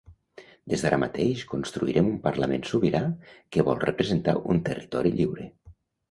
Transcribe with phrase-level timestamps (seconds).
[0.71, 3.01] Des d’ara mateix construirem un parlament sobirà
[3.57, 5.47] que vol representar un territori lliure.